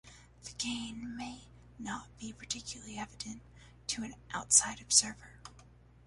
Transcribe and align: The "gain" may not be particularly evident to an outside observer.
The 0.45 0.53
"gain" 0.57 1.15
may 1.15 1.43
not 1.77 2.07
be 2.17 2.33
particularly 2.33 2.97
evident 2.97 3.43
to 3.89 4.01
an 4.03 4.15
outside 4.33 4.81
observer. 4.81 5.39